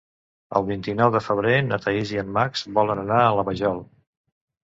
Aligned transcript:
El 0.59 0.63
vint-i-nou 0.69 1.09
de 1.15 1.19
febrer 1.25 1.59
na 1.67 1.79
Thaís 1.83 2.13
i 2.15 2.19
en 2.21 2.33
Max 2.39 2.65
volen 2.79 3.01
anar 3.03 3.19
a 3.27 3.31
la 3.41 3.47
Vajol. 3.51 3.79